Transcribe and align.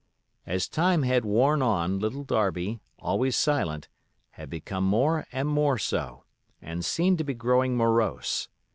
As 0.47 0.67
time 0.67 1.03
had 1.03 1.23
worn 1.25 1.61
on, 1.61 1.99
Little 1.99 2.23
Darby, 2.23 2.79
always 2.97 3.35
silent, 3.35 3.87
had 4.31 4.49
become 4.49 4.83
more 4.83 5.27
and 5.31 5.47
more 5.47 5.77
so, 5.77 6.23
and 6.59 6.83
seemed 6.83 7.19
to 7.19 7.23
be 7.23 7.35
growing 7.35 7.77
morose. 7.77 8.47